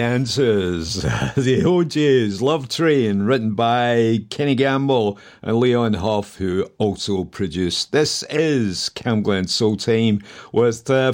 [0.00, 1.02] Dances,
[1.36, 7.92] the O'Jays, Love Train, written by Kenny Gamble and Leon Huff, who also produced.
[7.92, 10.22] This is Cam Camglen Soul Time
[10.52, 11.12] with uh,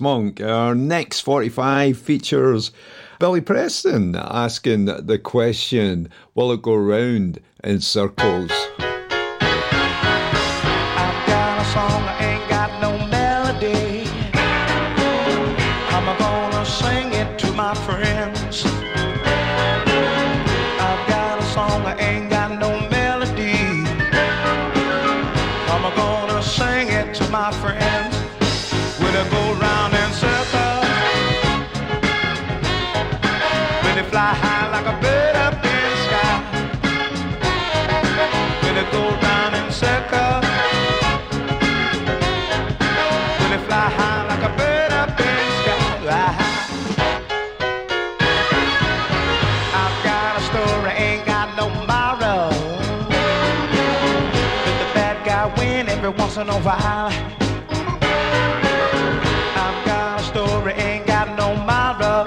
[0.00, 0.40] Monk.
[0.40, 2.72] Our next 45 features
[3.20, 8.50] Billy Preston asking the question Will it go round in circles?
[56.38, 57.10] In a while.
[59.56, 62.24] I've got a story, ain't got no moral.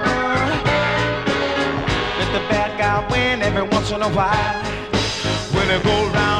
[2.18, 4.64] Let the bad guy win every once in a while.
[5.54, 6.39] When it go round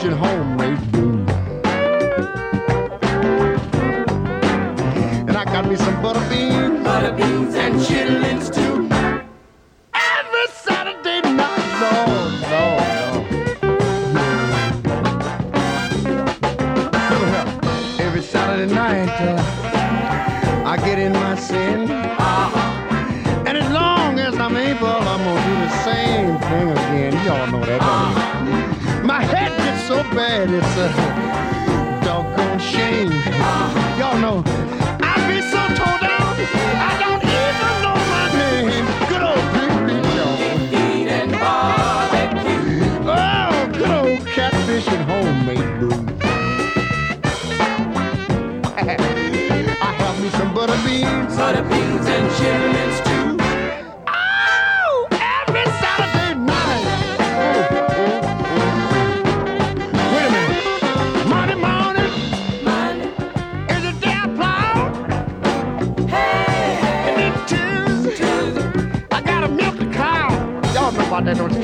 [0.00, 0.14] station.
[5.28, 8.69] And I got me some butter beans, butter beans and chitlins too.
[30.20, 30.50] bad.
[30.50, 30.88] It's a
[32.04, 33.12] doggone shame.
[33.98, 34.38] Y'all know,
[35.10, 36.32] I've been so torn down,
[36.88, 38.86] I don't even know my name.
[39.10, 40.36] Good old Big Pete, y'all.
[43.08, 45.98] Oh, good old catfish and homemade brew.
[49.86, 51.36] I have me some butter beans.
[51.36, 53.09] Butter beans and chili
[71.30, 71.59] Edwards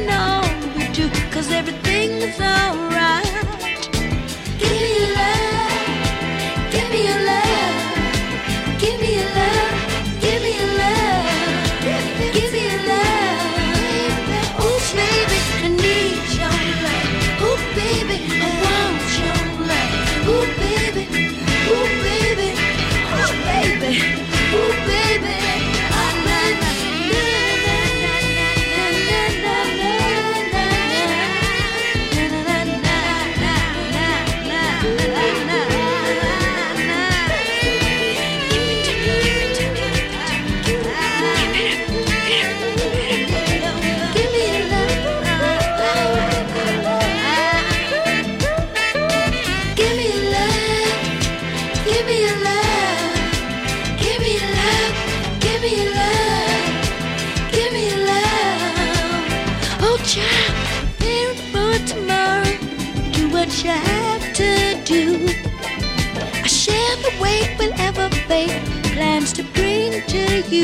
[0.00, 2.95] nothing on but you, cause everything is alright.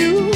[0.02, 0.31] You.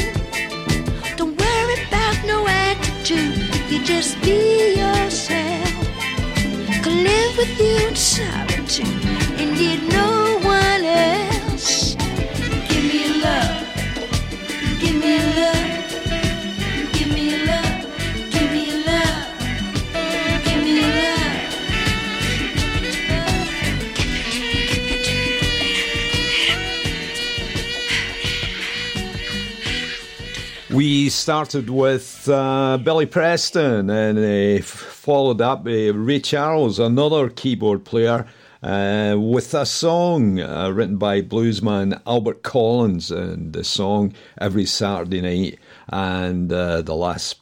[31.26, 38.28] Started with uh, Billy Preston and uh, followed up uh, Ray Charles, another keyboard player,
[38.62, 45.20] uh, with a song uh, written by bluesman Albert Collins, and the song Every Saturday
[45.20, 45.58] Night.
[45.88, 47.40] And uh, the last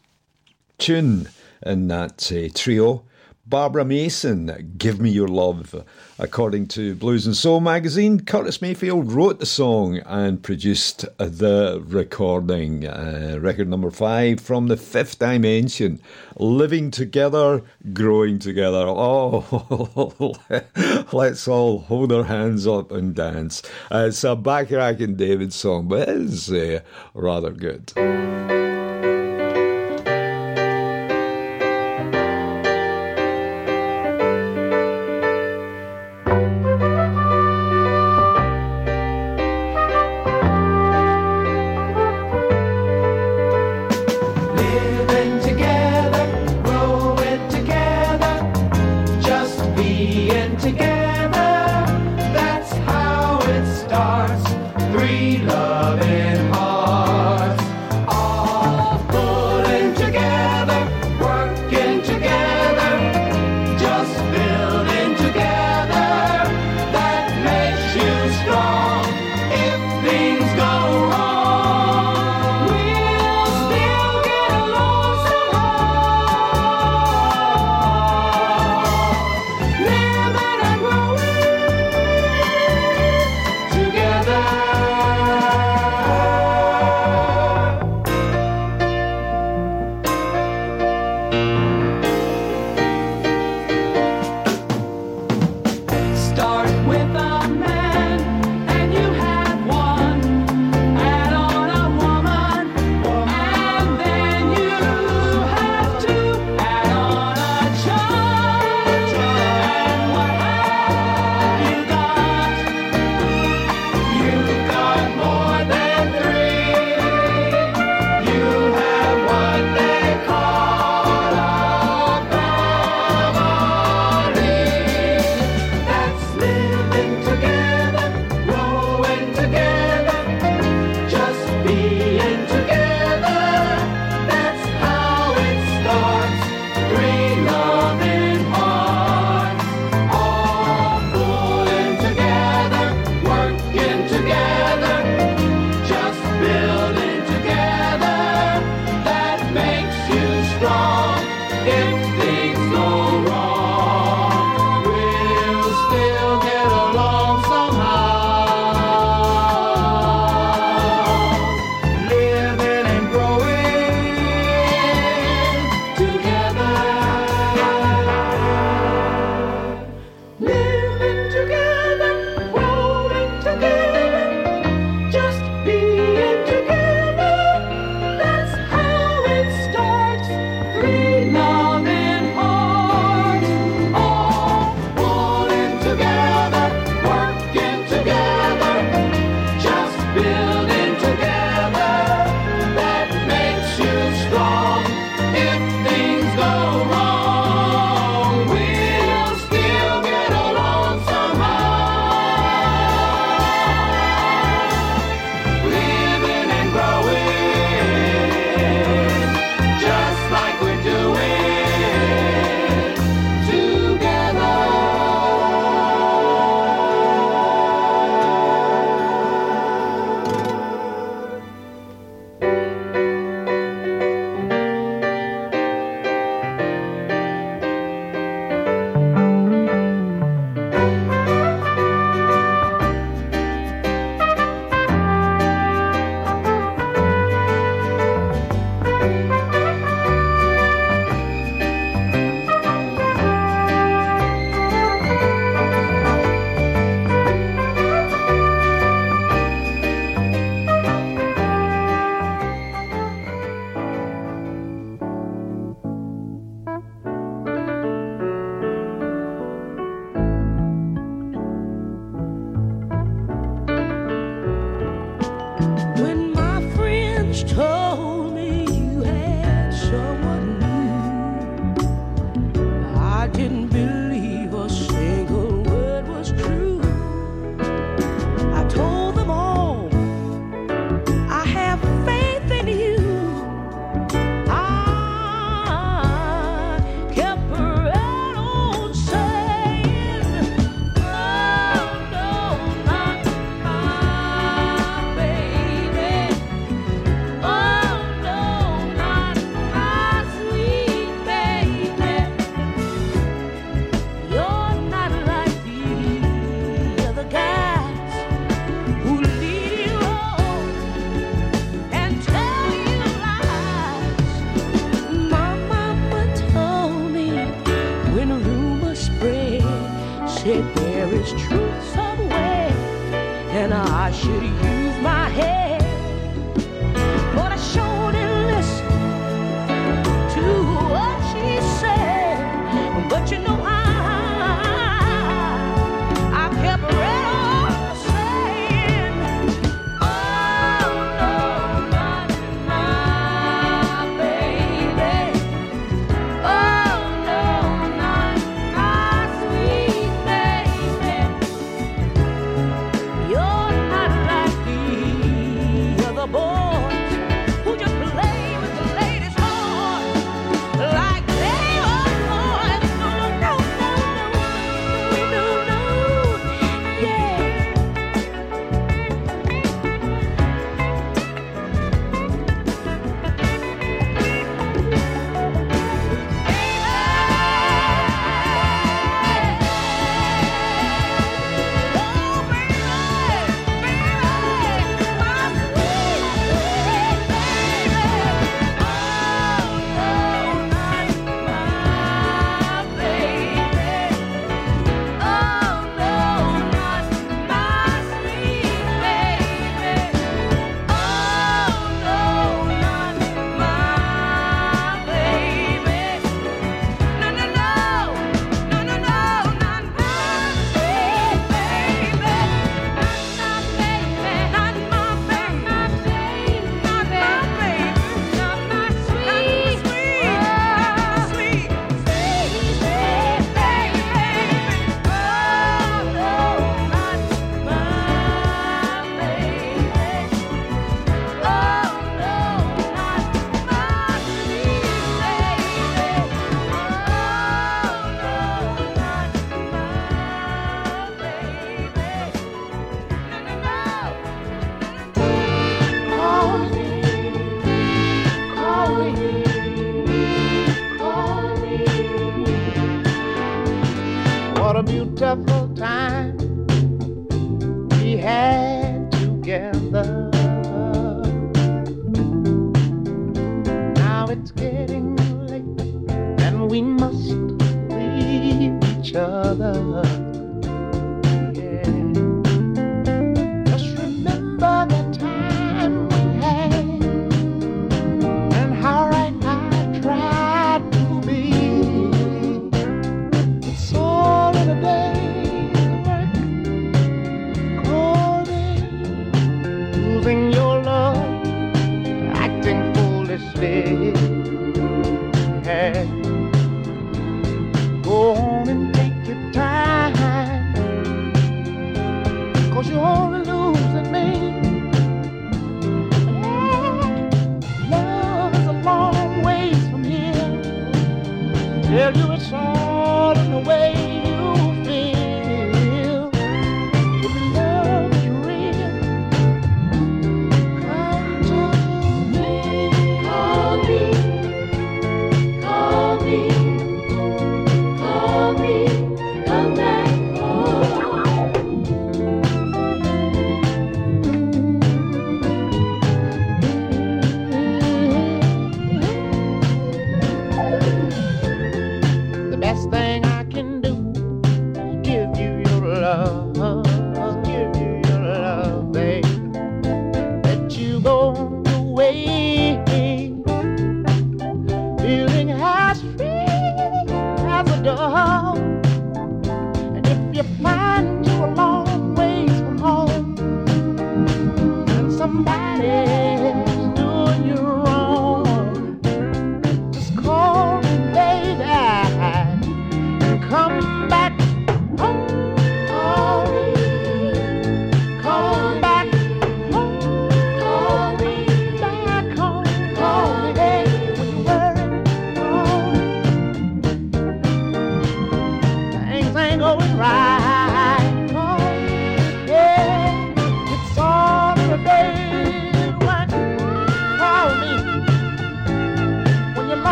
[0.79, 1.29] tune
[1.67, 3.05] in that uh, trio.
[3.45, 5.85] Barbara Mason, Give Me Your Love.
[6.19, 12.87] According to Blues and Soul magazine, Curtis Mayfield wrote the song and produced the recording.
[12.87, 16.01] Uh, record number five from the fifth dimension.
[16.37, 18.85] Living together, growing together.
[18.87, 20.37] Oh,
[21.13, 23.63] let's all hold our hands up and dance.
[23.91, 26.81] Uh, it's a Bacharach and David song, but it is uh,
[27.15, 27.93] rather good.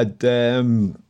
[0.00, 1.02] Had um,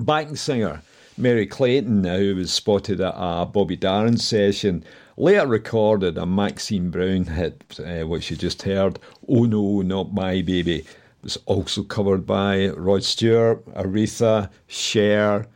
[0.00, 0.80] backing singer
[1.18, 4.84] Merry Clayton, uh, who was spotted at a Bobby Darin session,
[5.18, 10.40] later recorded a Maxine Brown hit, uh, which you just heard, Oh No, Not My
[10.40, 10.76] Baby.
[10.76, 10.86] It
[11.22, 15.46] was also covered by Rod Stewart, Aretha, Cher,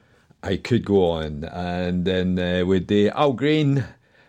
[0.43, 1.45] I could go on.
[1.45, 3.87] And then uh, with the Al Green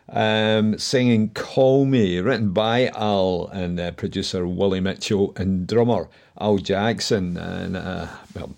[0.08, 6.08] um, singing Call Me, written by Al and uh, producer Willie Mitchell and drummer
[6.40, 7.38] Al Jackson.
[7.38, 8.52] And uh, well,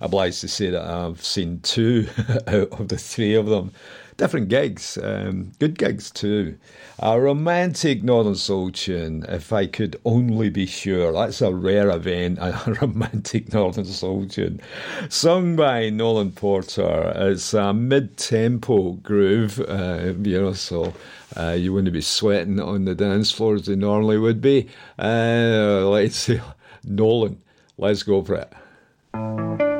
[0.00, 2.08] obliged to say that I've seen two
[2.46, 3.72] out of the three of them.
[4.18, 6.58] Different gigs, um, good gigs too.
[6.98, 11.12] A romantic Northern Soul tune, if I could only be sure.
[11.12, 14.60] That's a rare event, a romantic Northern Soul tune.
[15.08, 17.12] Sung by Nolan Porter.
[17.16, 20.92] It's a mid tempo groove, uh, you know, so
[21.36, 24.68] uh, you wouldn't be sweating on the dance floor as they normally would be.
[24.98, 26.40] Uh, let's see,
[26.84, 27.40] Nolan,
[27.78, 29.71] let's go for it.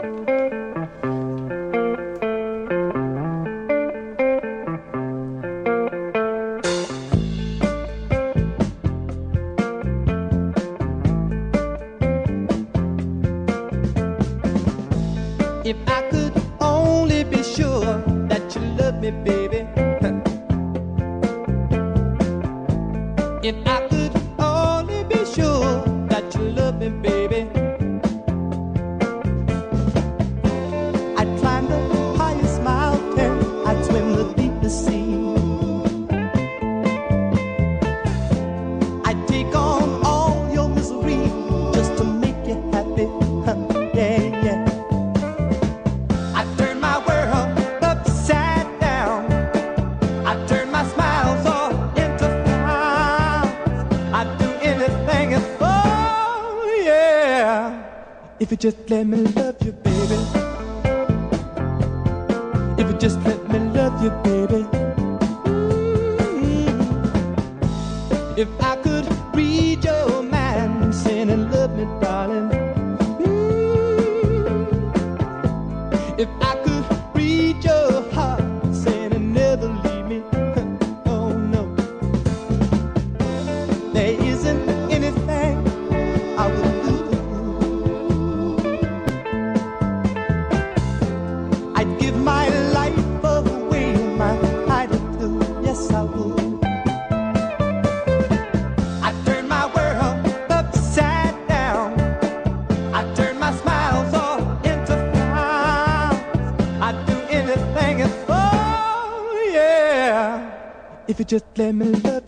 [111.33, 112.22] Just let me love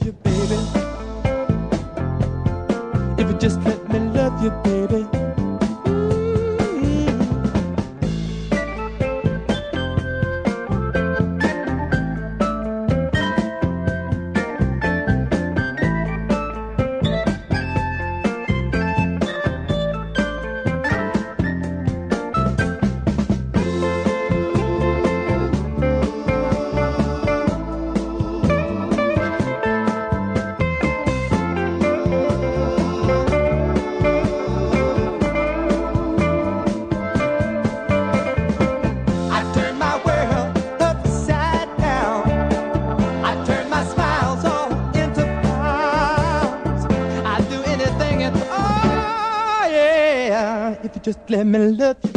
[51.36, 52.13] If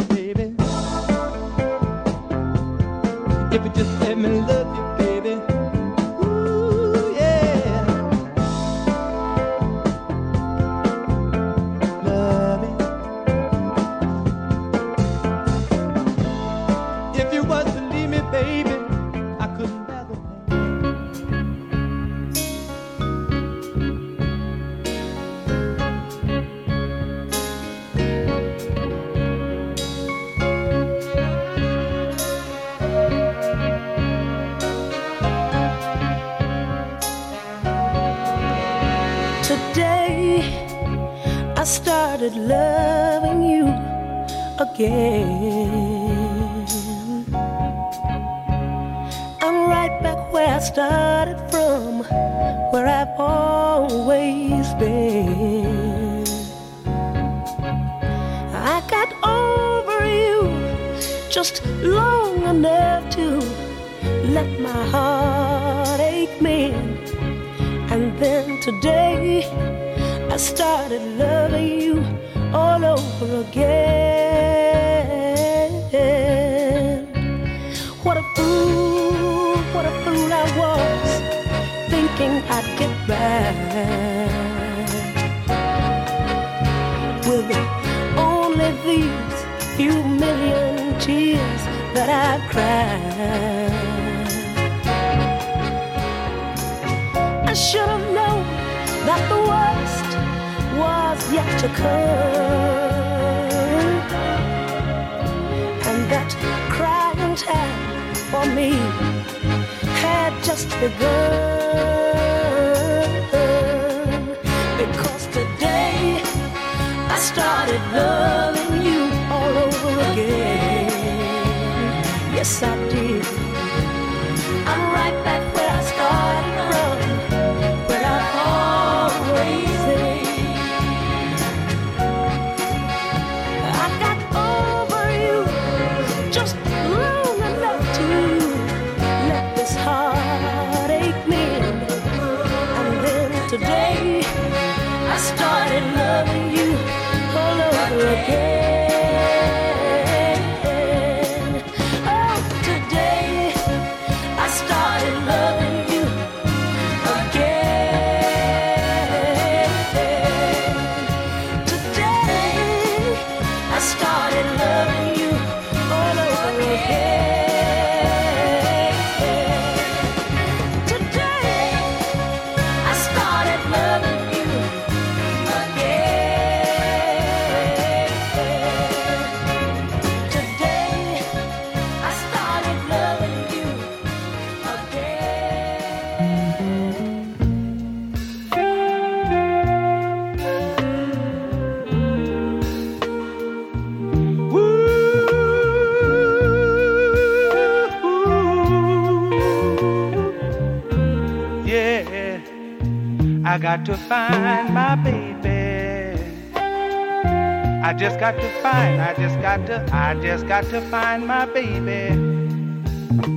[208.18, 212.10] just got to find, I just got to, I just got to find my baby.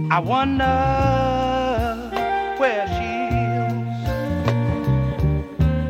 [0.09, 0.65] I wonder
[2.57, 3.27] where she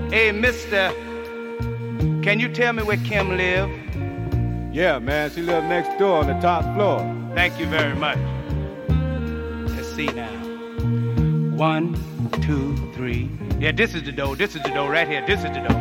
[0.08, 0.12] is.
[0.12, 0.92] Hey, mister,
[2.22, 3.70] can you tell me where Kim live?
[4.74, 7.00] Yeah, man, she lives next door on the top floor.
[7.34, 8.20] Thank you very much.
[9.70, 10.28] Let's see now.
[11.56, 11.96] One,
[12.42, 13.30] two, three.
[13.58, 14.36] Yeah, this is the door.
[14.36, 15.26] This is the door right here.
[15.26, 15.80] This is the door.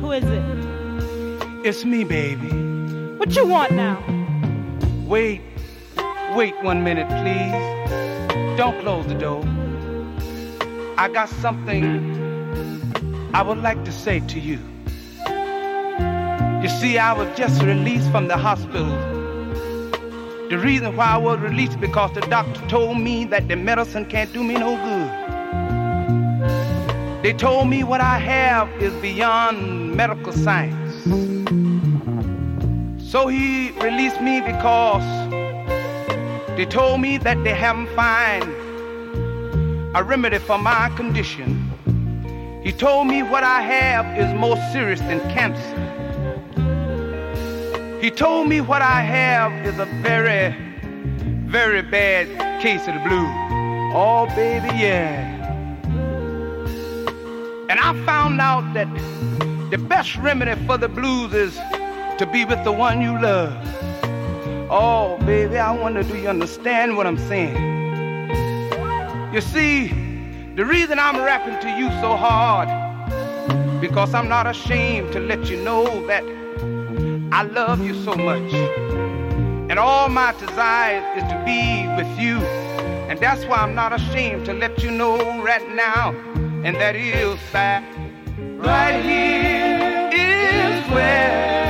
[0.00, 0.67] Who is it?
[1.68, 2.48] It's me, baby.
[3.18, 4.02] What you want now?
[5.06, 5.42] Wait,
[6.34, 7.52] wait one minute, please.
[8.56, 9.44] Don't close the door.
[10.96, 11.84] I got something
[13.34, 14.58] I would like to say to you.
[16.62, 18.88] You see, I was just released from the hospital.
[20.48, 24.32] The reason why I was released because the doctor told me that the medicine can't
[24.32, 25.28] do me no good.
[27.22, 31.57] They told me what I have is beyond medical science.
[33.08, 35.02] So he released me because
[36.58, 38.44] they told me that they haven't found
[39.96, 41.70] a remedy for my condition.
[42.62, 45.78] He told me what I have is more serious than cancer.
[48.02, 50.54] He told me what I have is a very,
[51.46, 52.28] very bad
[52.60, 53.32] case of the blues.
[53.96, 55.34] Oh, baby, yeah.
[57.70, 58.88] And I found out that
[59.70, 61.58] the best remedy for the blues is
[62.18, 63.56] to be with the one you love.
[64.70, 67.56] Oh, baby, I wonder, do you understand what I'm saying?
[69.32, 69.88] You see,
[70.56, 72.68] the reason I'm rapping to you so hard,
[73.80, 76.24] because I'm not ashamed to let you know that
[77.32, 78.52] I love you so much.
[79.70, 82.38] And all my desire is to be with you.
[83.08, 86.10] And that's why I'm not ashamed to let you know right now.
[86.64, 87.84] And that is that
[88.58, 91.67] right here is where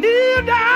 [0.00, 0.75] kneel down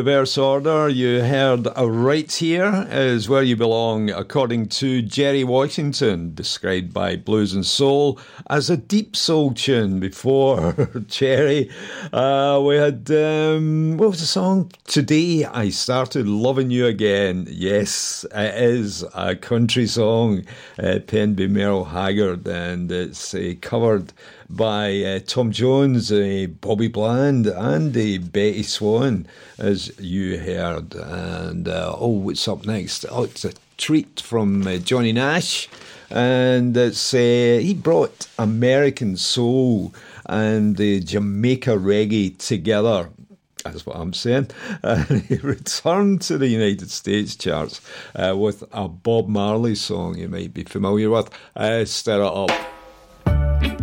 [0.00, 6.34] Uh, reverse order, you heard Right Here is Where You Belong, according to Jerry Washington,
[6.34, 8.18] described by Blues and Soul
[8.50, 9.98] as a deep soul tune.
[9.98, 10.74] Before
[11.06, 11.70] Jerry,
[12.12, 14.70] uh, we had, um, what was the song?
[14.84, 17.46] Today I Started Loving You Again.
[17.48, 20.44] Yes, it is a country song
[20.78, 24.12] uh, penned by Merle Haggard, and it's uh, covered
[24.50, 29.26] by uh, Tom Jones, uh, Bobby Bland, and uh, Bettye Swann,
[29.58, 30.94] as you heard.
[30.94, 33.06] And uh, oh, what's up next?
[33.10, 35.68] Oh, it's a treat from uh, Johnny Nash,
[36.10, 39.94] and it's uh, he brought American soul
[40.26, 43.10] and uh, Jamaica reggae together.
[43.64, 44.50] That's what I'm saying.
[44.82, 47.80] And he returned to the United States charts
[48.14, 51.30] uh, with a Bob Marley song you might be familiar with.
[51.54, 53.79] Uh, stir it up.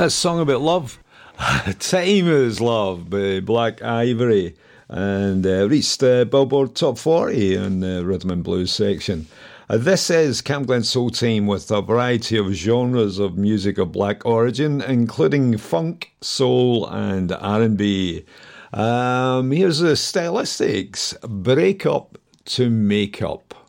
[0.00, 0.98] That Song About Love.
[1.78, 4.56] Time is Love by Black Ivory.
[4.88, 9.26] And uh, reached uh, Billboard Top 40 in the Rhythm and Blues section.
[9.68, 13.92] Uh, this is Cam Glen Soul Team with a variety of genres of music of
[13.92, 18.24] black origin, including funk, soul, and R&B.
[18.72, 23.59] Um, here's the stylistics, break up to make up.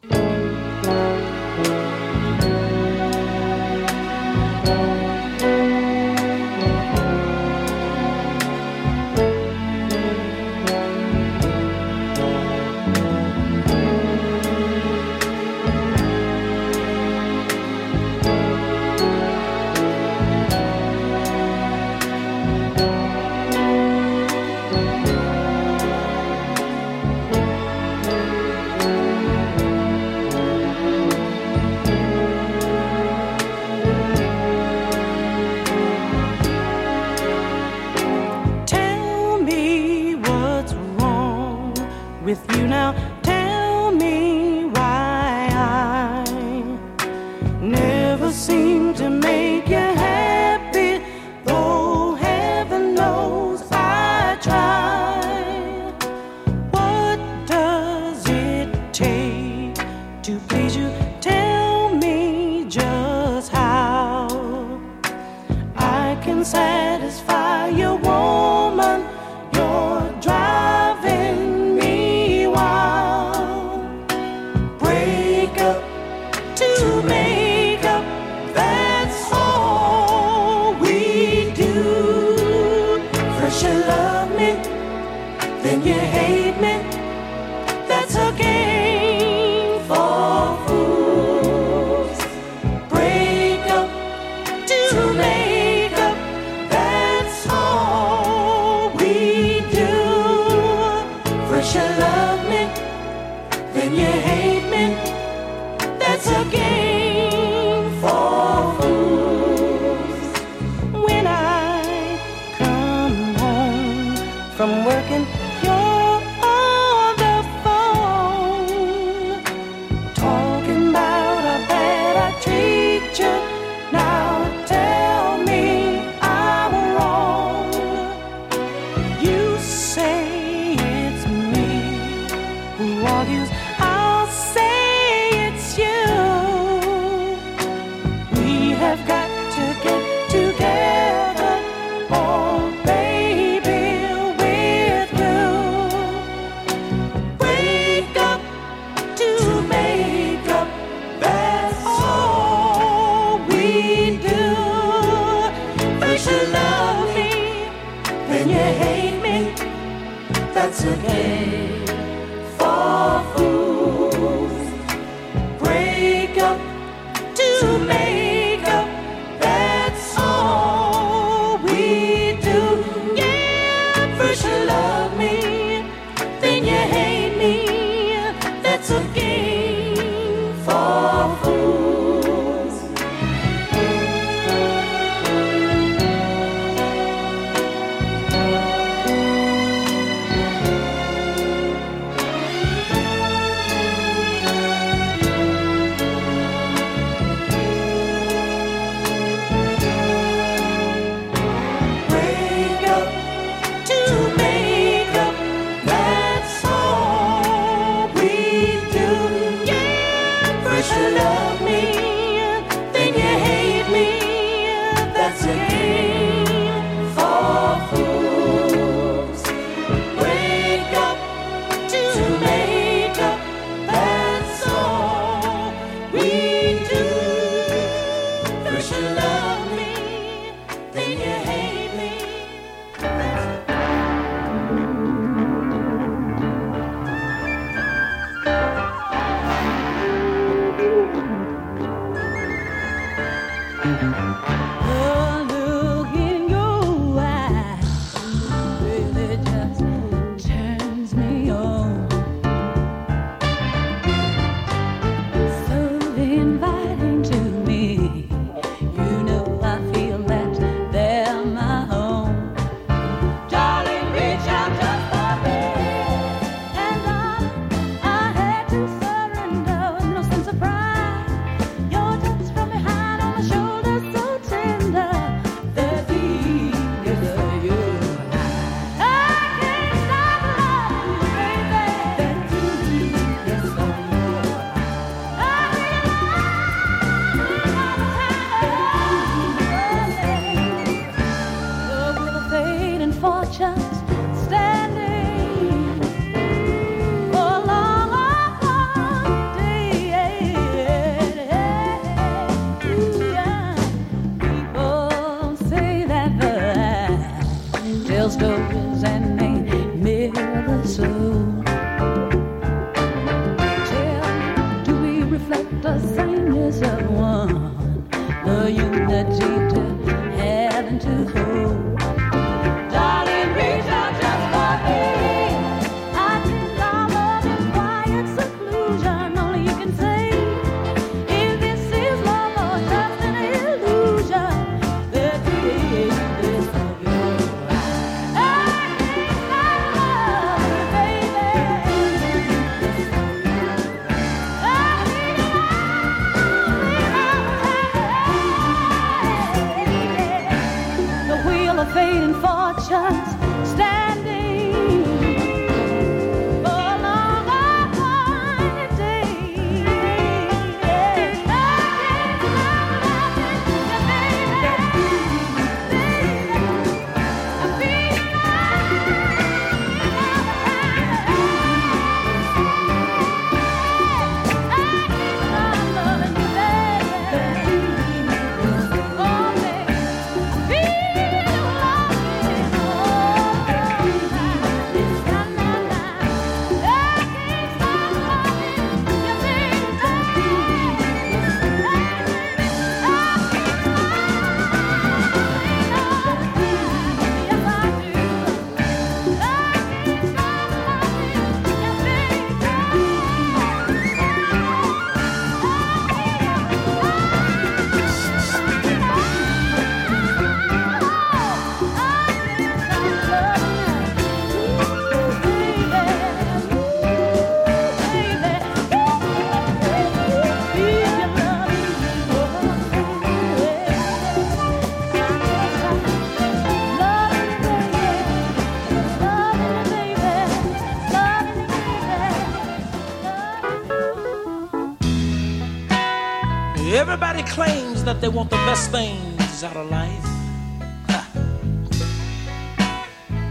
[438.22, 440.26] They want the best things out of life.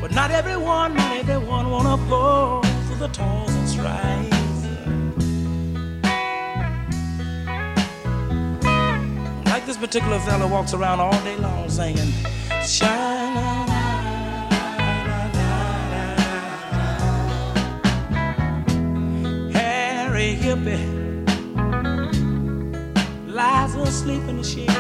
[0.00, 4.30] But not everyone, not everyone wanna go through the toils and strife.
[9.46, 12.12] Like this particular fella walks around all day long singing,
[12.64, 13.18] shine.
[19.52, 20.99] Harry Hippie
[23.80, 24.70] lies asleep in the shade.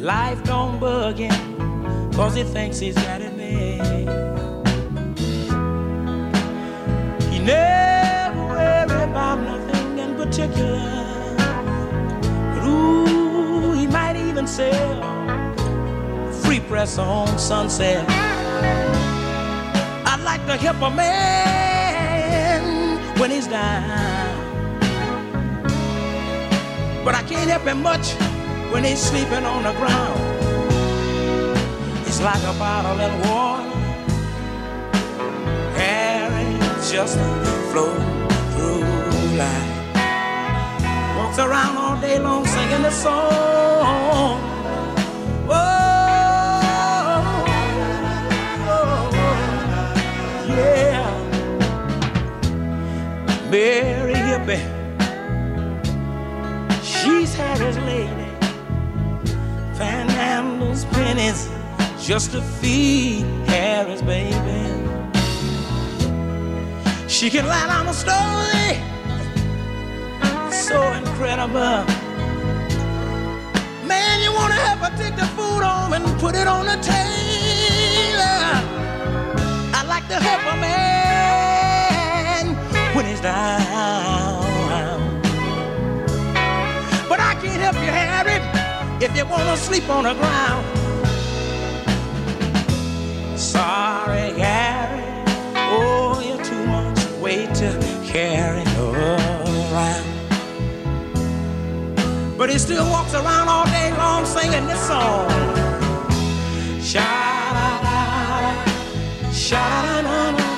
[0.00, 4.08] Life don't bug him, cause he thinks he's got it made.
[7.30, 11.36] He never worry about nothing in particular.
[12.54, 15.00] But ooh, he might even sell
[16.42, 18.04] free press on sunset.
[20.06, 22.60] I'd like to help a man
[23.18, 24.09] when he's down.
[27.40, 28.12] Can't help him much
[28.70, 30.20] when he's sleeping on the ground.
[32.06, 33.70] It's like a bottle in water.
[35.80, 36.52] Harry
[36.92, 37.16] just
[37.70, 37.96] float
[38.52, 38.84] through
[39.40, 39.70] life.
[41.16, 44.48] Walks around all day long singing the song.
[53.52, 53.89] Yeah.
[61.10, 61.50] Pennies
[61.98, 64.62] just to feed Harry's baby.
[67.08, 68.78] She can lie down a story
[70.52, 71.84] so incredible.
[73.90, 77.02] Man, you wanna help her take the food home and put it on the table.
[79.78, 82.54] I like to help a man
[82.94, 84.44] when he's down.
[87.08, 88.38] But I can't help you, Harry,
[89.04, 90.79] if you wanna sleep on the ground.
[93.50, 95.02] Sorry, Harry.
[95.56, 97.70] Oh, you're too much weight to
[98.06, 100.04] carry around.
[102.38, 105.28] But he still walks around all day long singing this song.
[106.80, 108.00] Sha-da-da-da,
[109.32, 110.49] sha-da-da-da-da, sha-da-da-da-da-da-da.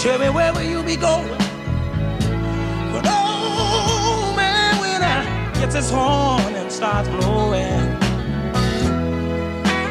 [0.00, 1.28] Tell me where will you be going?
[2.90, 7.98] But oh man, when I gets his horn and starts blowing,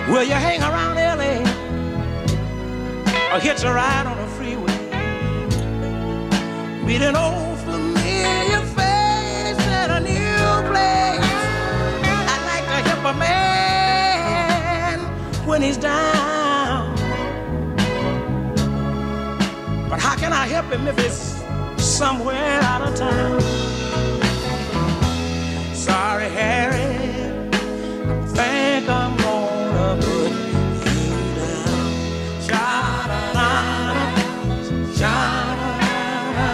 [0.10, 1.46] will you hang around LA
[3.36, 4.80] or hitch a ride on the freeway?
[6.88, 11.22] Meet an old familiar face at a new place.
[12.34, 15.00] I like to help a man
[15.46, 16.19] when he's down.
[20.62, 21.42] Help him if it's
[21.82, 23.42] somewhere out of town?
[25.74, 26.98] Sorry, Harry.
[28.12, 30.32] I think I'm gonna put
[30.98, 31.84] you down.
[32.48, 33.48] Sha-da-da-da,
[35.00, 36.50] sha-da-da-da,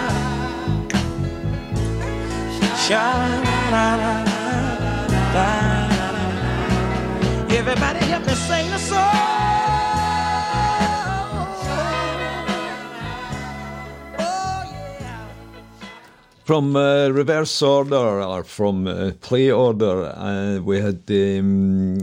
[2.85, 4.09] sha-da-da-da-da-da.
[7.59, 9.24] Everybody help me sing the song.
[16.45, 21.97] From uh, reverse order or from uh, play order, uh, we had um,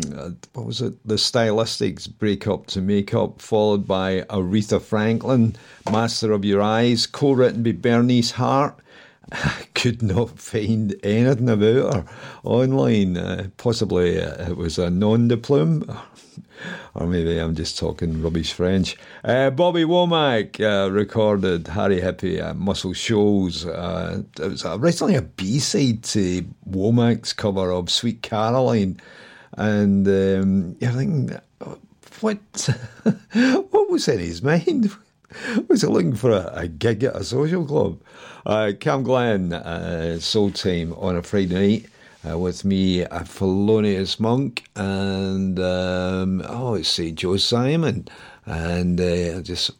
[0.54, 0.94] what was it?
[1.06, 5.54] The Stylistics break up to make up, followed by Aretha Franklin,
[5.88, 8.76] Master of Your Eyes, co-written by Bernice Hart.
[9.30, 12.04] I could not find anything about her
[12.42, 13.16] online.
[13.16, 15.84] Uh, possibly uh, it was a non de plume,
[16.94, 18.96] or maybe I'm just talking rubbish French.
[19.24, 23.66] Uh, Bobby Womack uh, recorded Harry Hippie at Muscle Shoals.
[23.66, 29.00] Uh, it was originally a B side to Womack's cover of Sweet Caroline.
[29.56, 31.38] And um, you're thinking,
[32.20, 32.68] what,
[33.32, 34.90] what was in his mind?
[35.68, 38.00] was he looking for a, a gig at a social club?
[38.44, 41.86] Uh, Cam Glen, uh, Soul Time on a Friday night.
[42.28, 48.06] Uh, with me, a Felonious Monk, and um, oh, it's uh, Joe Simon,
[48.46, 49.72] and uh, just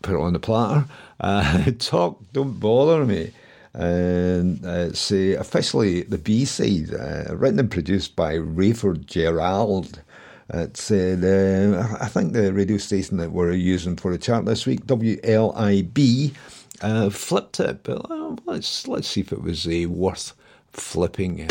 [0.00, 0.86] put it on the platter.
[1.20, 3.30] Uh, Talk, don't bother me,
[3.74, 10.00] and uh, it's uh, officially the B side, uh, written and produced by Raeford Gerald.
[10.48, 14.86] It's uh, I think the radio station that we're using for the chart this week,
[14.86, 16.34] WLIB,
[16.80, 17.82] uh, flipped it.
[17.84, 20.32] But uh, let's let's see if it was uh, worth
[20.72, 21.46] flipping.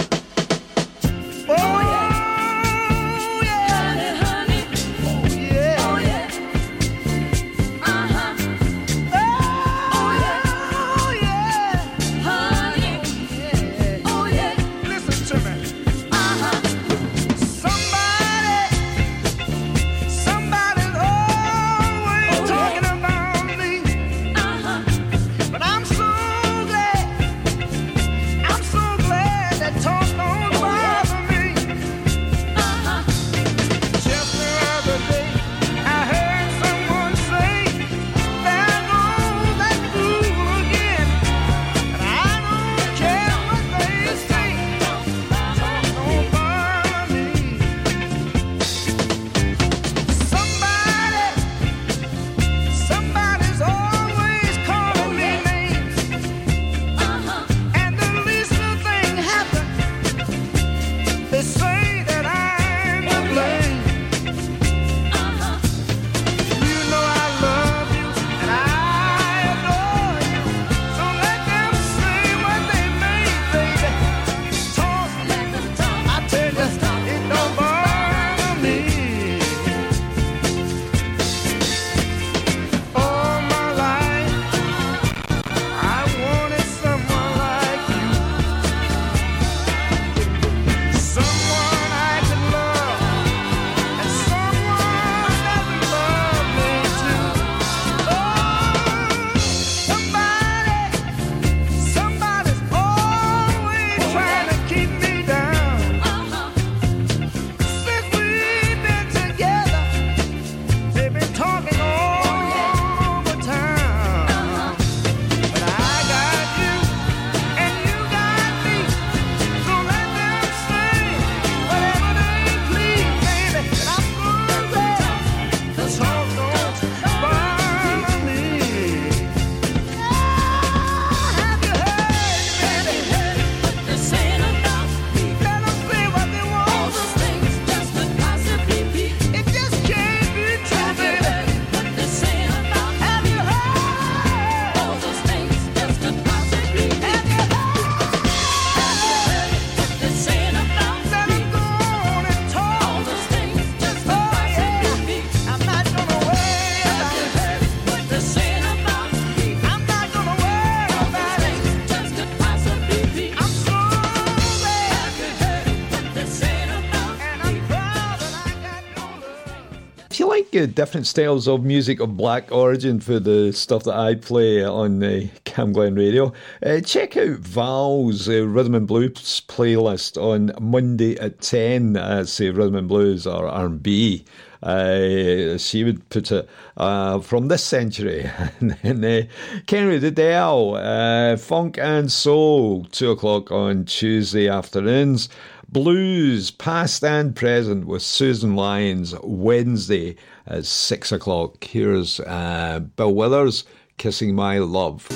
[170.56, 175.04] Uh, different styles of music of black origin for the stuff that I play on
[175.04, 176.34] uh, Cam Glen Radio.
[176.66, 181.98] Uh, check out Val's uh, Rhythm and Blues playlist on Monday at 10.
[181.98, 184.26] Uh, say Rhythm and Blues or R&B.
[184.62, 188.30] Uh, she would put it uh, from this century.
[188.60, 195.30] and then uh, Kenry Liddell, uh, Funk and Soul, 2 o'clock on Tuesday afternoons.
[195.72, 200.16] Blues, past and present, with Susan Lyons, Wednesday
[200.50, 201.64] at 6 o'clock.
[201.64, 203.64] Here's uh, Bill Withers,
[203.98, 205.08] Kissing My Love.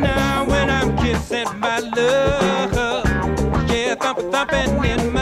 [0.00, 2.72] Now when I'm kissing my love,
[3.70, 5.21] yeah, thumping, thumping in my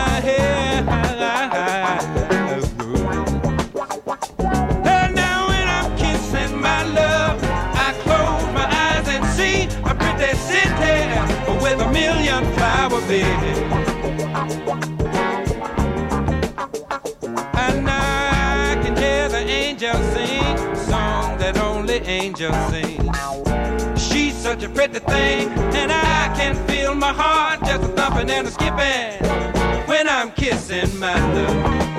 [19.80, 20.76] angels sing.
[20.76, 27.12] Song that only angel sings She's such a pretty thing, and I can feel my
[27.12, 31.89] heart just a thumping and a skipping when I'm kissing my love.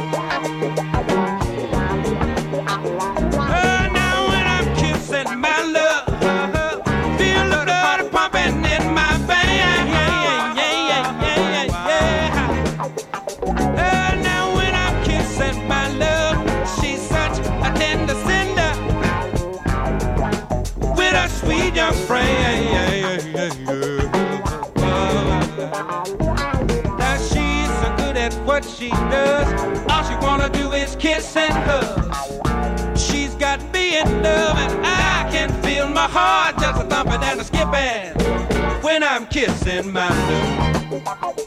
[26.97, 29.47] Now she's so good at what she does.
[29.89, 32.97] All she wanna do is kiss and hug.
[32.97, 38.83] She's got me in love, and I can feel my heart just thumping and skipping
[38.83, 41.40] when I'm kissing my love.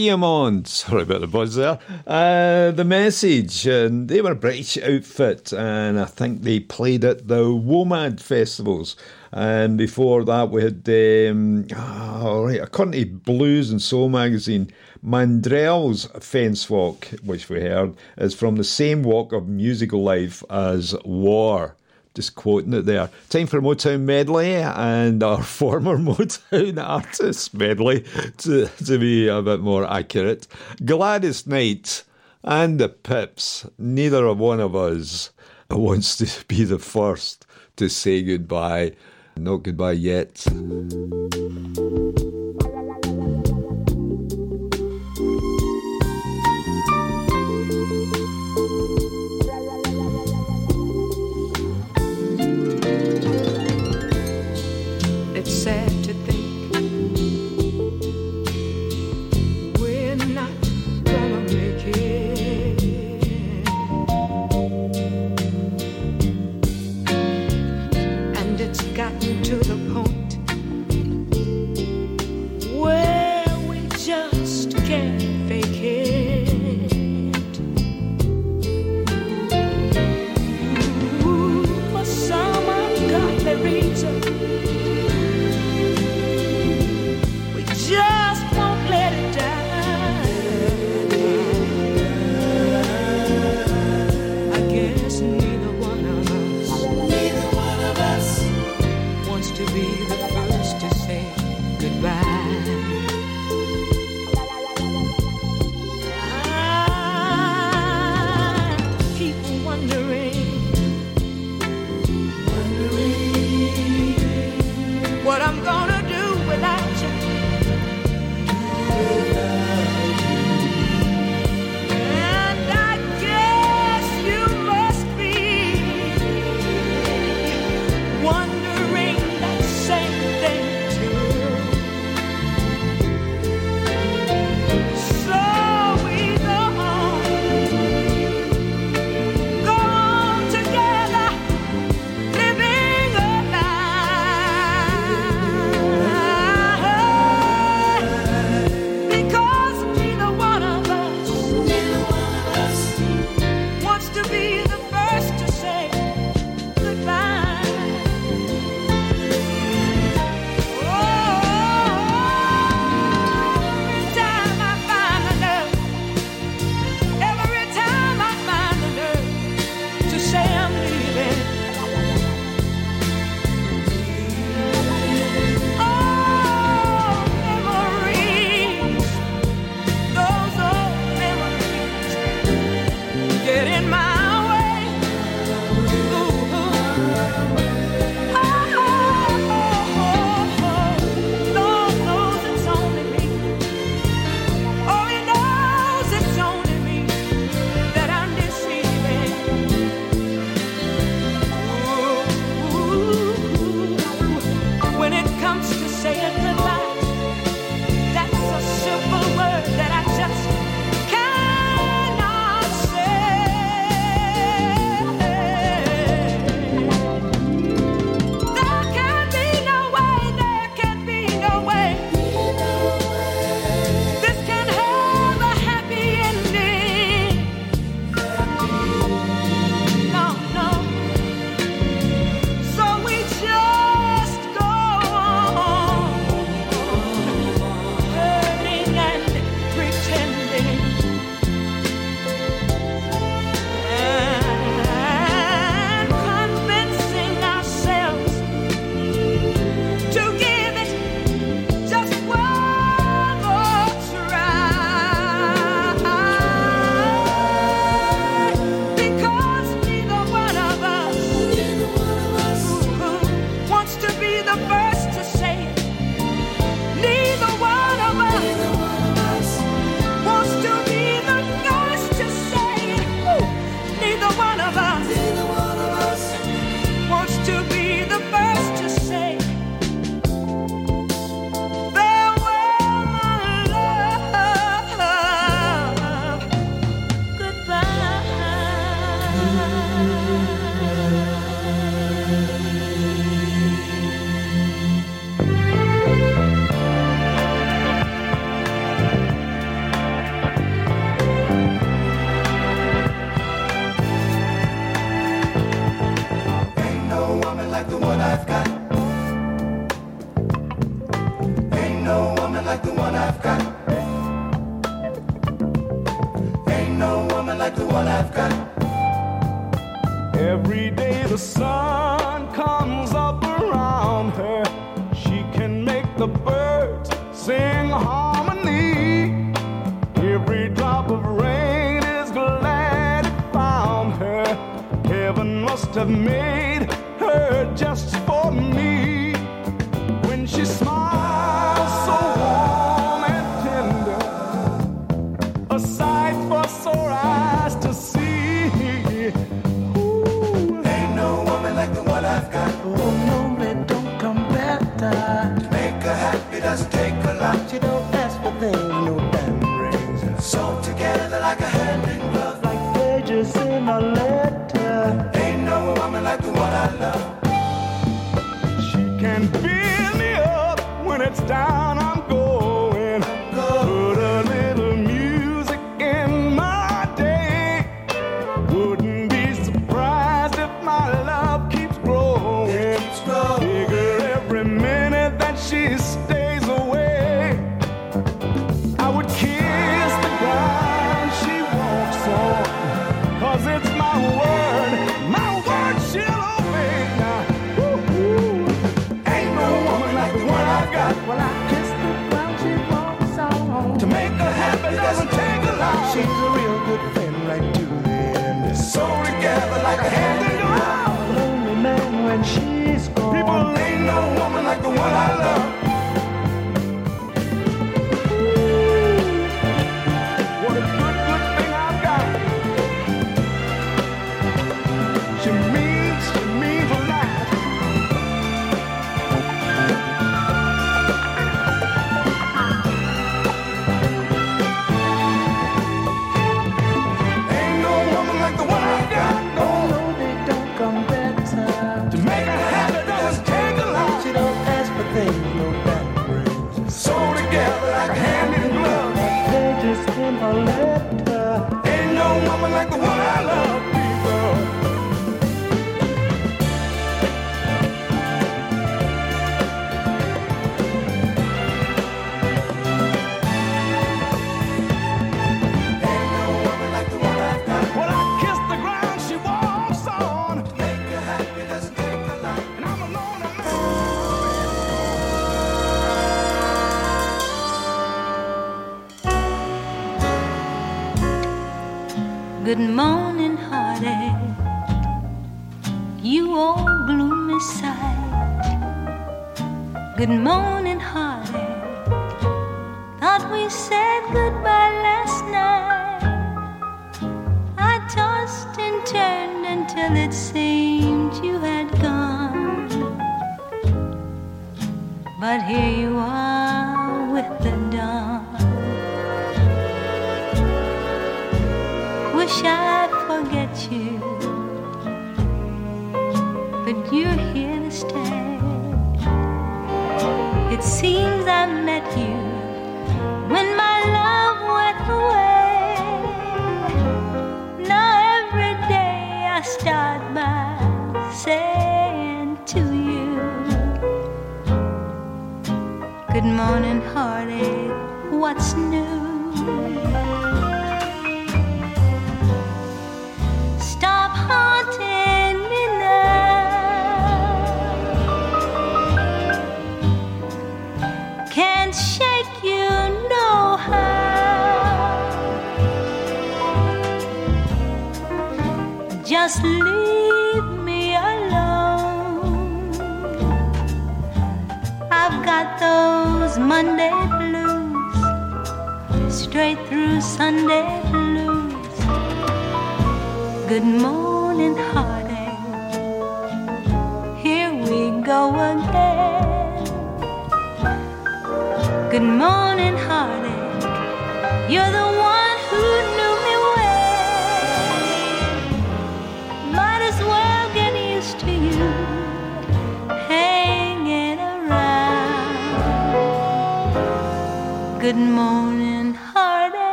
[0.00, 1.78] Siamon, sorry about the buzz there.
[2.06, 7.28] Uh, the message, and they were a British outfit, and I think they played at
[7.28, 8.96] the WOMAD festivals.
[9.30, 14.72] And before that, we had, um, oh, right, according to Blues and Soul magazine,
[15.04, 20.96] Mandrill's Fence Walk, which we heard, is from the same walk of musical life as
[21.04, 21.76] War.
[22.14, 23.08] Just quoting it there.
[23.28, 28.04] Time for Motown medley and our former Motown artist medley
[28.38, 30.46] to, to be a bit more accurate.
[30.84, 32.04] Gladys Knight
[32.42, 33.66] and the Pips.
[33.78, 35.30] Neither of one of us
[35.70, 37.46] wants to be the first
[37.76, 38.92] to say goodbye.
[39.36, 40.46] Not goodbye yet.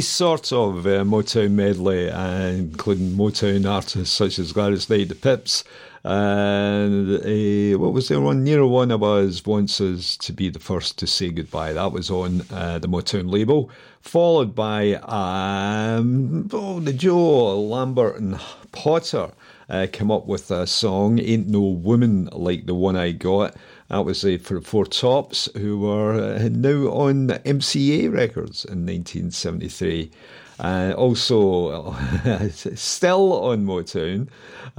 [0.00, 5.64] Sort of uh, Motown medley, uh, including Motown artists such as Gladys Knight, the Pips,
[6.02, 8.42] And uh, what was the one?
[8.42, 11.74] Neither one of us wants us to be the first to say goodbye.
[11.74, 13.70] That was on uh, the Motown label,
[14.00, 18.40] followed by um, oh, the Joe Lambert and
[18.72, 19.30] Potter
[19.68, 23.54] uh, came up with a song, Ain't No Woman Like the One I Got.
[23.90, 30.12] That was uh, for Four Tops, who were uh, now on MCA Records in 1973.
[30.60, 31.92] Uh, also,
[32.50, 34.28] still on Motown,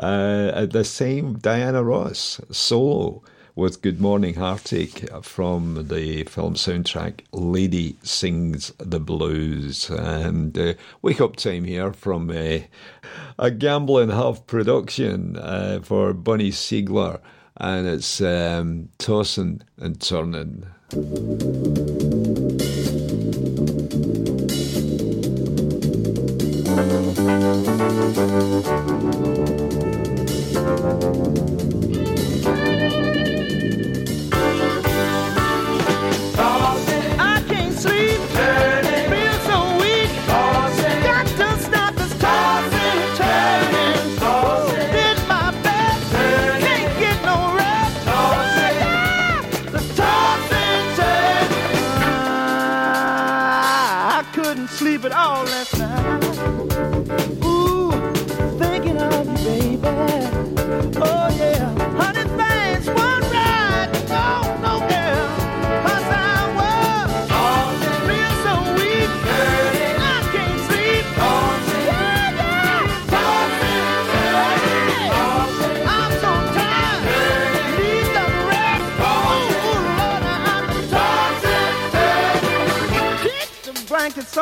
[0.02, 3.22] uh, at this time, Diana Ross solo
[3.54, 9.90] with Good Morning Heartache from the film soundtrack Lady Sings the Blues.
[9.90, 12.60] And uh, wake up time here from uh,
[13.38, 17.20] a Gamble and Huff production uh, for Bunny Sigler,
[17.62, 20.66] and it's um, Tossing and Turning.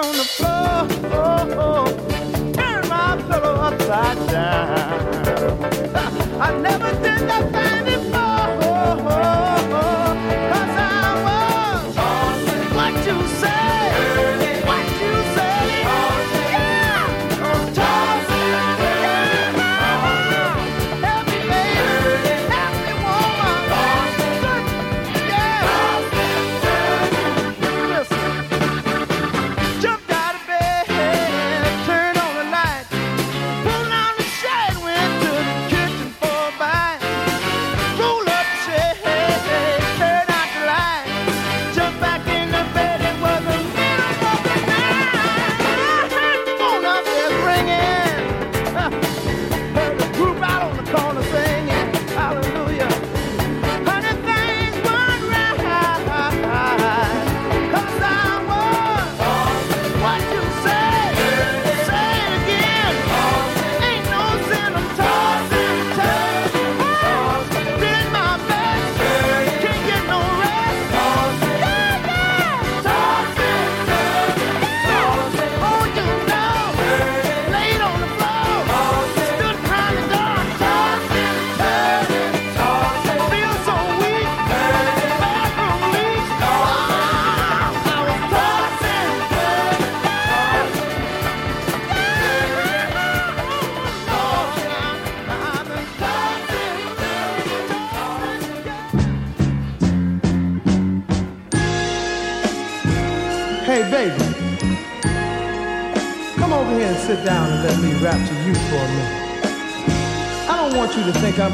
[0.09, 0.49] On the floor.
[0.51, 2.53] Oh, oh, oh.
[2.53, 4.79] Turn my pillow upside down.
[6.41, 7.51] I never did that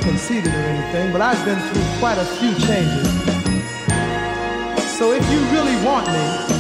[0.06, 3.08] conceited or anything, but I've been through quite a few changes.
[4.98, 6.55] So if you really want me,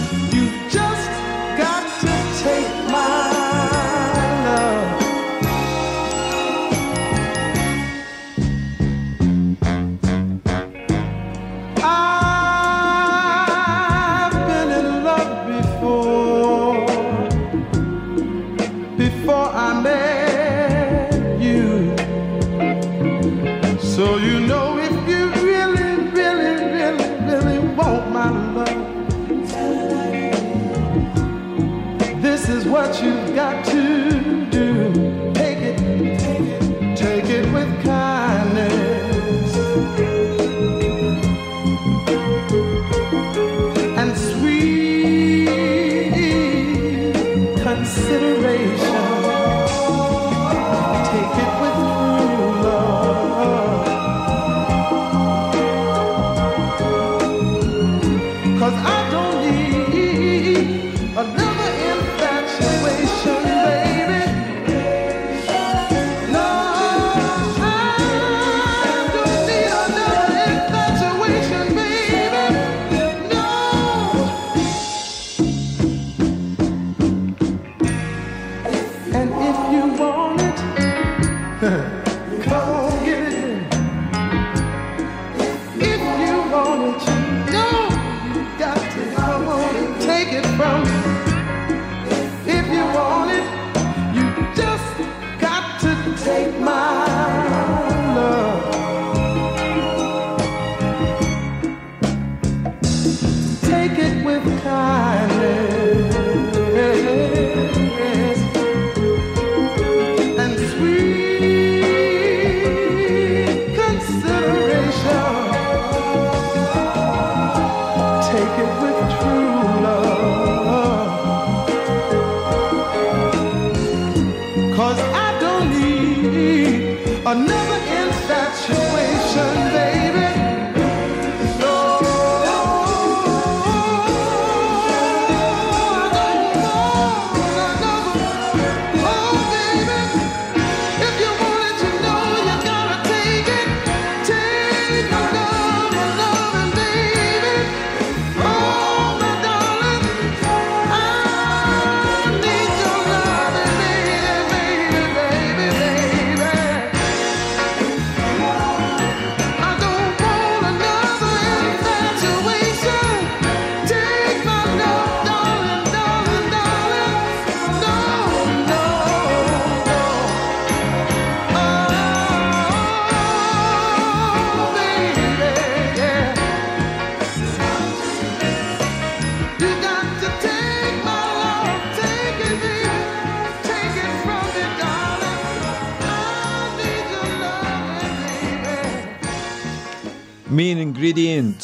[33.05, 33.84] you've got to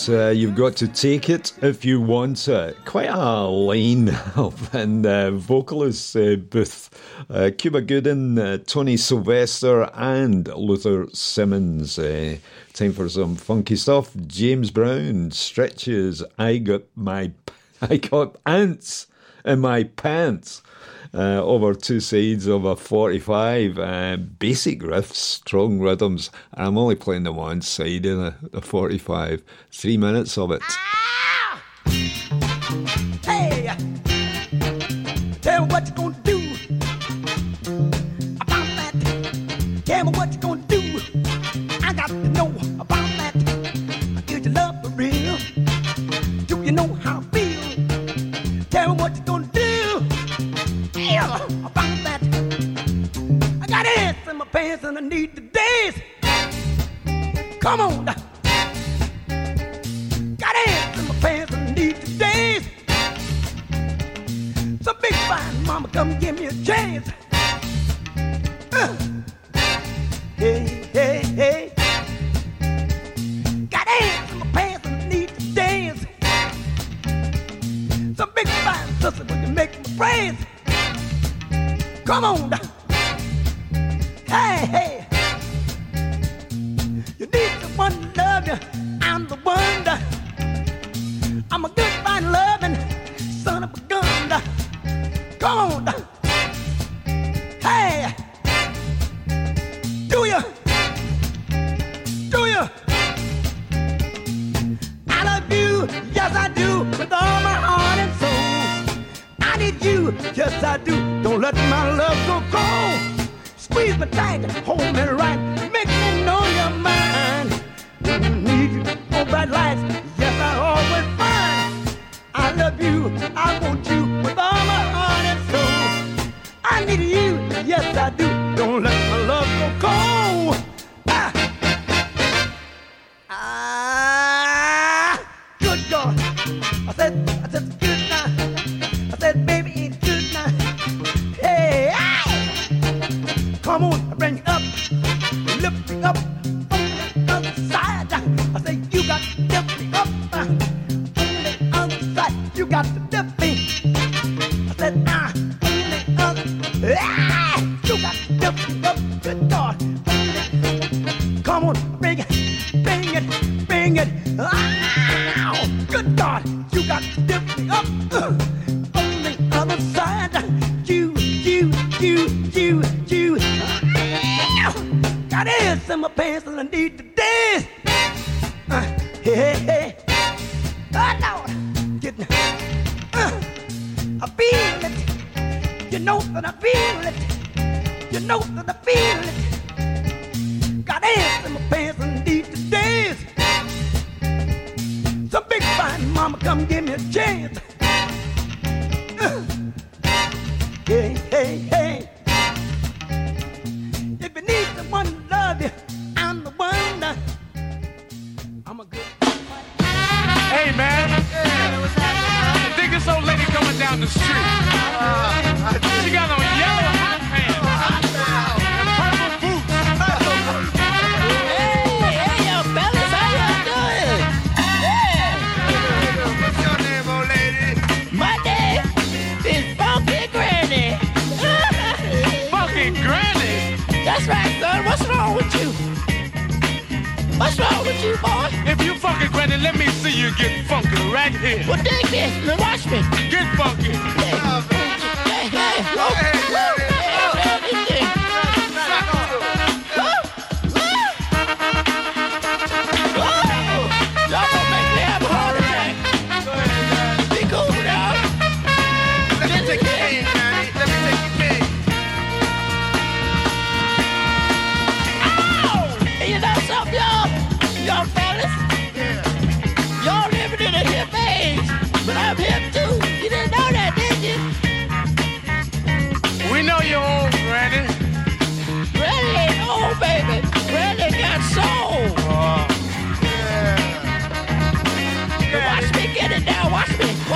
[0.10, 2.78] uh, you've got to take it if you want it.
[2.86, 6.38] Quite a line of and uh, vocalists uh,
[7.30, 11.98] uh, Cuba Gooding, uh, Tony Silvester, and Luther Simmons.
[12.74, 14.16] time for some funky stuff.
[14.28, 16.24] James Brown stretches.
[16.38, 17.32] I got my,
[17.82, 19.08] I got ants
[19.44, 20.62] in my pants
[21.14, 26.30] uh, over two sides of a 45, uh, basic riffs, strong rhythms.
[26.54, 30.62] I'm only playing the one side in a, a 45, three minutes of it.
[30.64, 31.64] Ah!
[33.24, 33.76] Hey!
[35.42, 36.11] Tell what you gonna
[54.52, 55.98] pants and I need the dance.
[57.60, 58.31] Come on.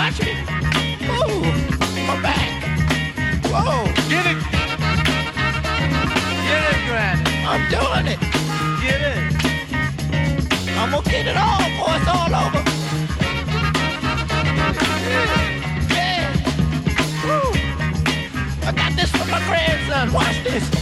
[0.05, 0.33] Watch me.
[1.09, 1.41] Ooh,
[2.05, 2.61] my back.
[3.45, 3.85] Whoa.
[4.07, 4.37] Get it.
[6.45, 7.23] Get it, Granny.
[7.43, 8.19] I'm doing it.
[8.83, 9.17] Get it.
[10.77, 12.61] I'm gonna get it all before it's all over.
[15.09, 15.33] Yeah.
[15.89, 16.29] yeah.
[17.25, 17.49] Woo.
[18.67, 20.13] I got this for my grandson.
[20.13, 20.74] Watch this.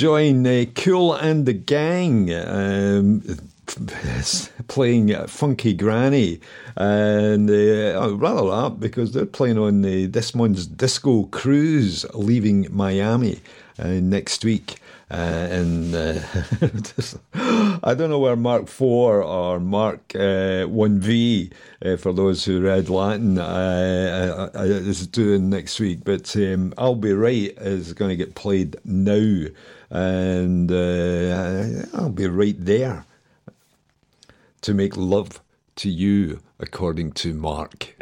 [0.00, 3.22] Join uh, Kool and the Gang um,
[4.66, 6.40] playing uh, Funky Granny.
[6.74, 12.66] And uh, I'd rather that because they're playing on the, this month's Disco Cruise leaving
[12.70, 13.40] Miami
[13.78, 14.78] uh, next week.
[15.10, 16.18] Uh, and uh,
[17.82, 21.52] I don't know where Mark 4 or Mark uh, IV,
[21.84, 26.04] uh, for those who read Latin, uh, uh, uh, is doing next week.
[26.04, 29.46] But um, I'll Be Right is going to get played now.
[29.90, 33.04] And uh, I'll be right there
[34.60, 35.40] to make love
[35.76, 37.96] to you, according to Mark.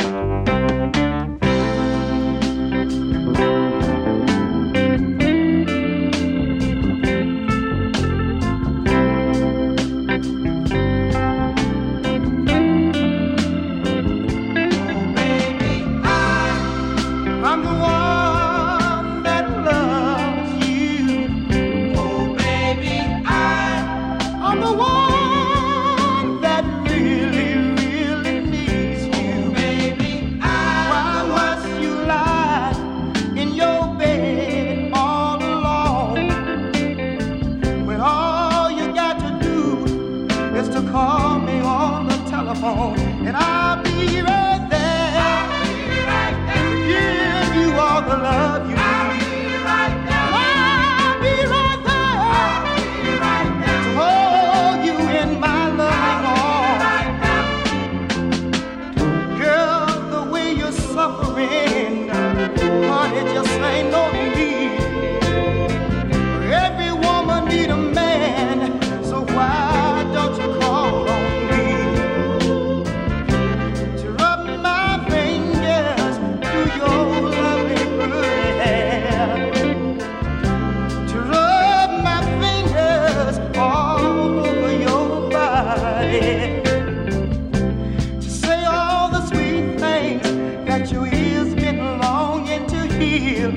[93.29, 93.53] Hear.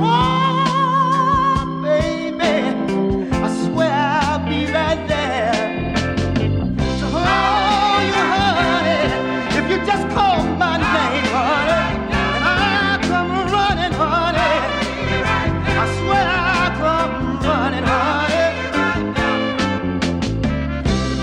[0.00, 2.54] Oh, baby,
[3.32, 5.52] I swear I'll be right there.
[6.98, 9.02] To hold oh, you, honey,
[9.58, 11.82] if you just call my name, honey,
[12.42, 14.54] I come running, honey.
[15.82, 16.26] I swear
[16.60, 17.14] I come
[17.48, 18.48] running, honey.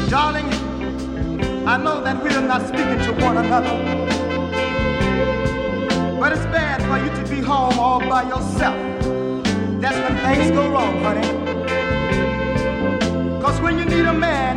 [0.09, 0.49] Darling,
[1.67, 3.75] I know that we're not speaking to one another,
[6.91, 8.75] for you to be home all by yourself.
[9.79, 11.25] That's when things go wrong, honey.
[13.41, 14.55] Cause when you need a man,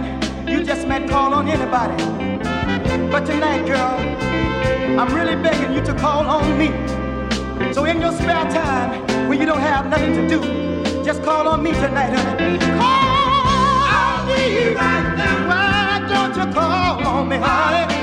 [0.48, 1.96] you just might call on anybody.
[3.12, 3.94] But tonight, girl,
[4.98, 6.70] I'm really begging you to call on me.
[7.72, 8.90] So in your spare time,
[9.28, 12.58] when you don't have nothing to do, just call on me tonight, honey.
[12.80, 15.40] Call be right there.
[15.50, 17.93] Why don't you call on me, honey?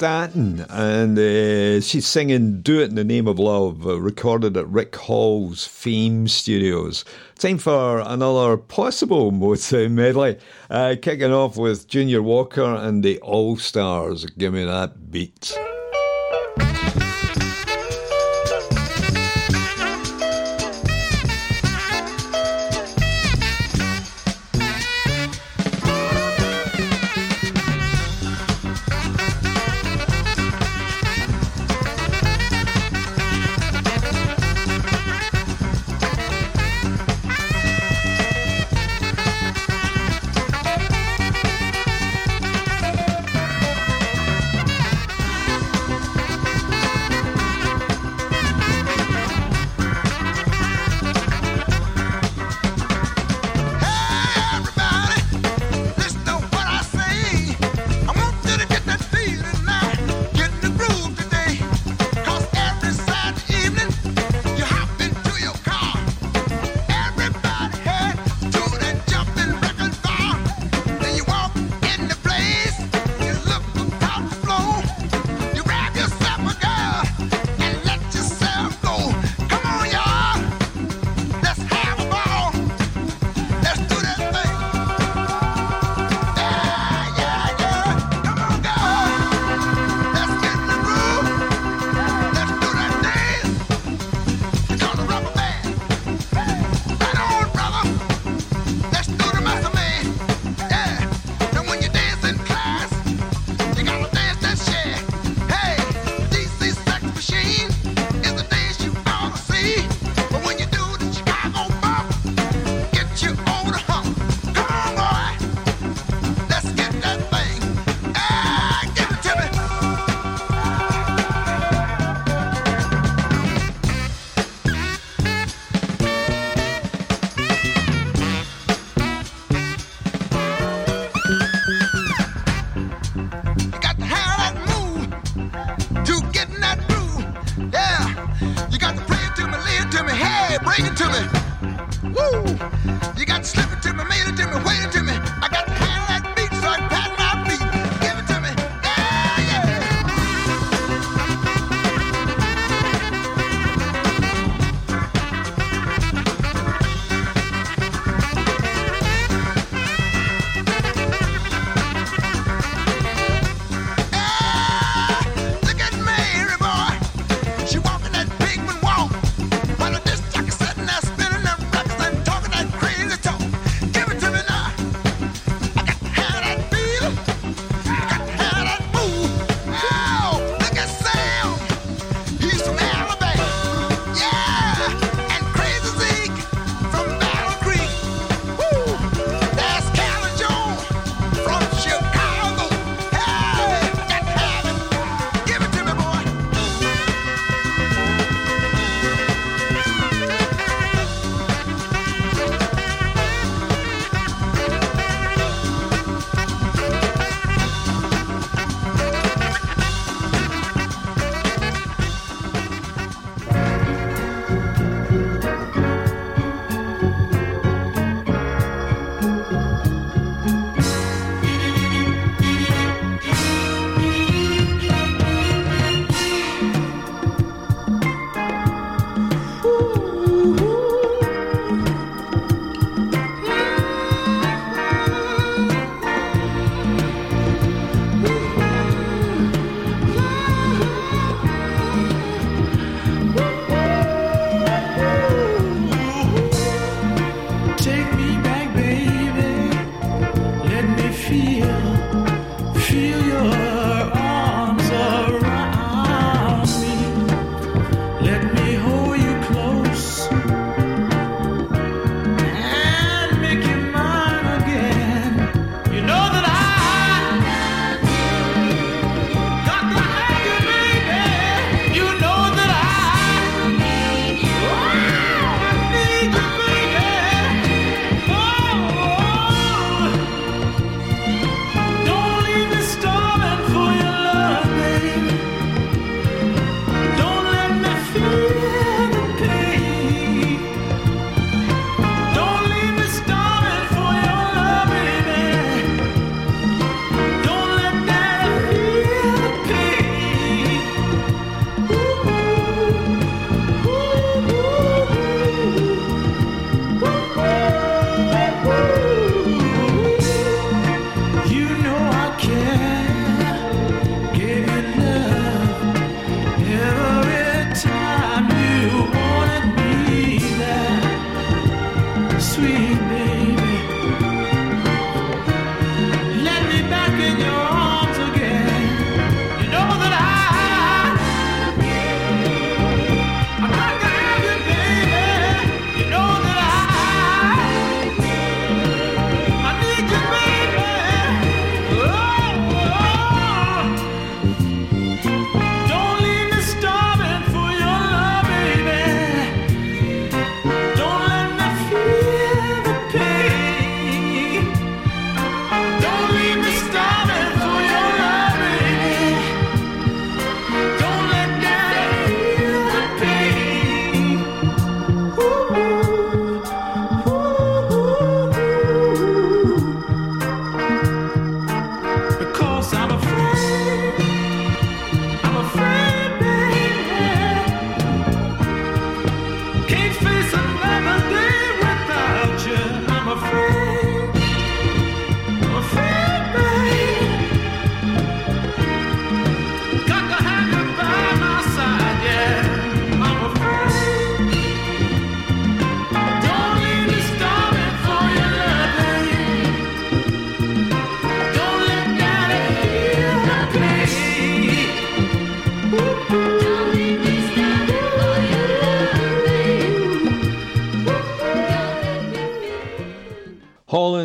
[0.00, 4.66] Staton, and uh, she's singing Do It in the Name of Love, uh, recorded at
[4.66, 7.04] Rick Hall's Fame Studios.
[7.38, 10.38] Time for another possible Motown medley,
[10.70, 14.24] uh, kicking off with Junior Walker and the All Stars.
[14.24, 15.54] Give me that beat.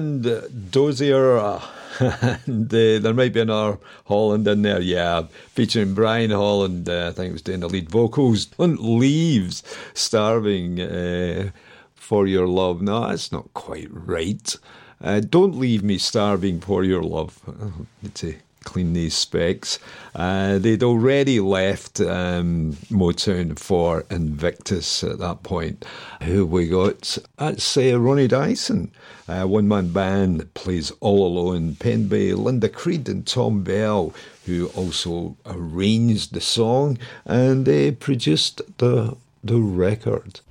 [0.05, 1.37] Holland Dozier.
[1.37, 1.61] uh,
[2.45, 6.89] and uh, there might be another Holland in there, yeah, featuring Brian Holland.
[6.89, 8.45] Uh, I think it was doing the lead vocals.
[8.45, 9.63] Don't leaves
[9.93, 11.51] starving uh,
[11.95, 12.81] for your love.
[12.81, 14.55] No, that's not quite right.
[15.01, 17.39] Uh, don't leave me starving for your love.
[17.47, 19.79] I need to clean these specs.
[20.13, 25.85] Uh, they'd already left um, Motown for Invictus at that point.
[26.23, 27.17] Who we got?
[27.37, 28.91] That's uh, Ronnie Dyson,
[29.27, 34.13] uh, one man band plays all alone, penned by Linda Creed and Thom Bell,
[34.45, 40.41] who also arranged the song and uh, produced the the record.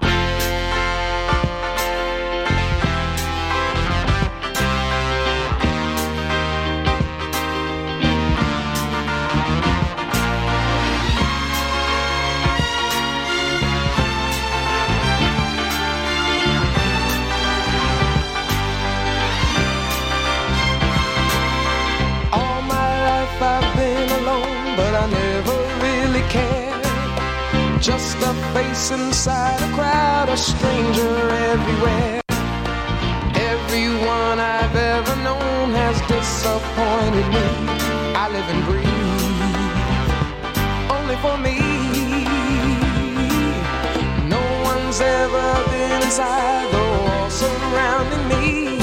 [28.90, 31.16] Inside a crowd, a stranger
[31.52, 32.20] everywhere.
[33.34, 37.46] Everyone I've ever known has disappointed me.
[38.14, 38.84] I live and breathe
[40.96, 41.56] only for me.
[44.28, 48.78] No one's ever been inside the walls surrounding me.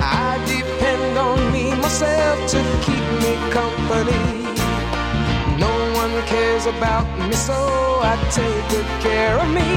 [0.00, 4.31] I depend on me myself to keep me company.
[6.32, 9.70] Cares about me, so I take good care of me.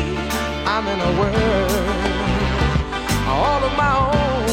[0.65, 2.15] I'm in a world
[3.27, 4.44] all of my own.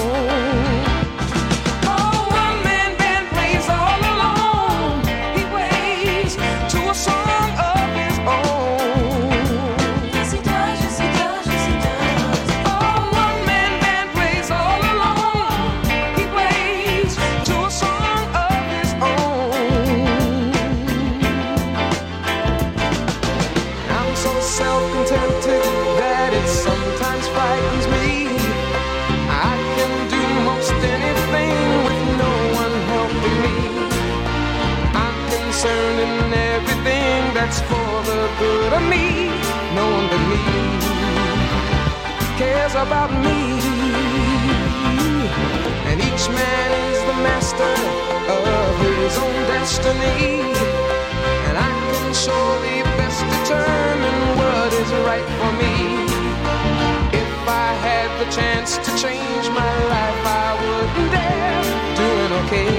[38.43, 39.07] Good of me.
[39.79, 40.43] No one but me
[42.43, 43.39] cares about me.
[45.89, 47.75] And each man is the master
[48.37, 50.41] of his own destiny.
[51.47, 55.75] And I can surely best determine what is right for me.
[57.23, 57.33] If
[57.65, 61.63] I had the chance to change my life, I wouldn't dare
[62.01, 62.73] doing okay,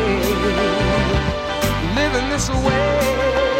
[1.99, 3.52] living this way.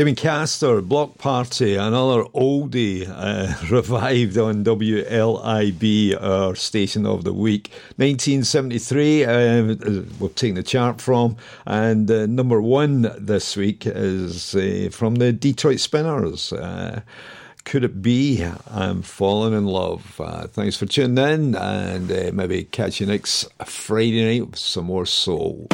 [0.00, 7.70] Jimmy Castor, Block Party, another oldie uh, revived on WLIB, our station of the week.
[7.96, 9.28] 1973, uh,
[10.18, 11.36] we're taking the chart from,
[11.66, 16.50] and uh, number one this week is uh, from the Detroit Spinners.
[16.50, 17.02] Uh,
[17.64, 20.18] could it be I'm falling in love?
[20.18, 24.86] Uh, thanks for tuning in, and uh, maybe catch you next Friday night with some
[24.86, 25.68] more soul.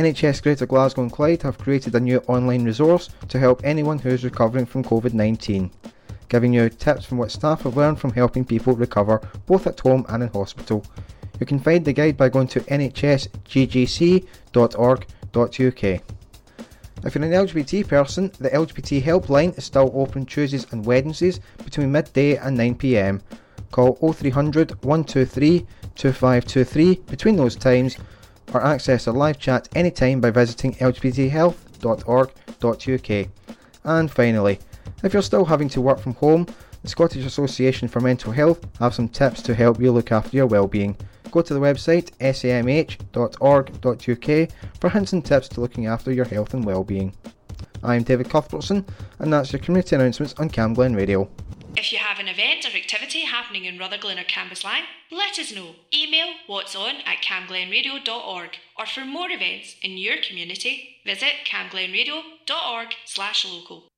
[0.00, 4.08] NHS Greater Glasgow and Clyde have created a new online resource to help anyone who
[4.08, 5.70] is recovering from COVID 19,
[6.30, 10.06] giving you tips from what staff have learned from helping people recover both at home
[10.08, 10.82] and in hospital.
[11.38, 13.20] You can find the guide by going to nhsggc.org.uk.
[17.02, 21.92] If you're an LGBT person, the LGBT helpline is still open Tuesdays and Wednesdays between
[21.92, 23.20] midday and 9pm.
[23.70, 27.98] Call 0300 123 2523 between those times
[28.52, 33.28] or access a live chat anytime by visiting lgbthealth.org.uk.
[33.84, 34.58] And finally,
[35.02, 36.46] if you're still having to work from home,
[36.82, 40.46] the Scottish Association for Mental Health have some tips to help you look after your
[40.46, 40.96] well-being.
[41.30, 42.90] Go to the website samh.org.uk
[44.80, 47.12] for hints and tips to looking after your health and well-being.
[47.82, 48.84] I'm David Cuthbertson,
[49.20, 51.30] and that's your community announcements on Cam Glen Radio.
[51.76, 55.76] If you have an event or activity happening in Rutherglen or Cambuslang, let us know.
[55.94, 63.44] Email what's on at camglenradio.org or for more events in your community, visit camglenradio.org slash
[63.44, 63.89] local.